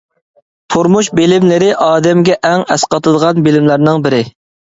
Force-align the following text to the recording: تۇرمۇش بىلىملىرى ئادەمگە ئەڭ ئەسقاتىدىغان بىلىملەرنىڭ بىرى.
تۇرمۇش 0.75 1.09
بىلىملىرى 1.19 1.67
ئادەمگە 1.89 2.39
ئەڭ 2.51 2.65
ئەسقاتىدىغان 2.77 3.45
بىلىملەرنىڭ 3.51 4.03
بىرى. 4.09 4.25